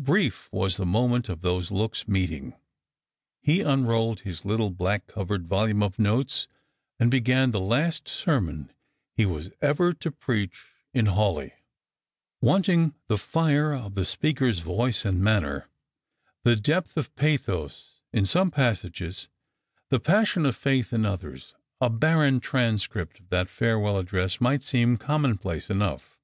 Brief 0.00 0.48
was 0.50 0.76
the 0.76 0.84
moment 0.84 1.28
of 1.28 1.40
those 1.40 1.70
looks 1.70 2.08
meeting. 2.08 2.56
He 3.40 3.60
unrolled 3.60 4.22
his 4.22 4.44
little 4.44 4.70
black 4.70 5.06
covered 5.06 5.46
volume 5.46 5.84
of 5.84 6.00
notes, 6.00 6.48
and 6.98 7.12
began 7.12 7.52
the 7.52 7.60
last 7.60 8.10
Bermon 8.26 8.72
he 9.12 9.24
was 9.24 9.52
ever 9.60 9.92
to 9.92 10.10
preach 10.10 10.66
in 10.92 11.06
Hawleigh. 11.06 11.52
Wanting 12.40 12.96
the 13.06 13.16
fire 13.16 13.72
of 13.72 13.94
the 13.94 14.04
speaker's 14.04 14.58
voice 14.58 15.04
and 15.04 15.22
manner, 15.22 15.68
the 16.42 16.56
dei)th 16.56 16.96
of 16.96 17.14
pathos 17.14 18.00
in 18.12 18.26
some 18.26 18.50
passages) 18.50 19.28
the 19.90 20.00
passion 20.00 20.44
of 20.44 20.56
faith 20.56 20.92
in 20.92 21.06
others, 21.06 21.54
a 21.80 21.88
barren 21.88 22.40
transcript 22.40 23.20
of 23.20 23.28
that 23.28 23.48
farewell 23.48 23.96
address 23.96 24.40
might 24.40 24.64
seem 24.64 24.96
common 24.96 25.38
place 25.38 25.70
enough. 25.70 26.18